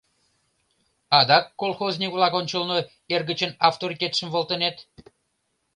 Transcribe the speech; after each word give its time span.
Адак 1.19 1.45
колхозник-влак 1.59 2.33
ончылно 2.39 2.77
эргычын 3.13 3.51
авторитетшым 3.69 4.29
волтынет?! 4.31 4.77